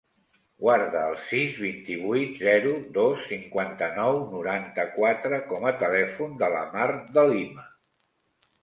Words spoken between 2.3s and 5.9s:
zero, dos, cinquanta-nou, noranta-quatre com a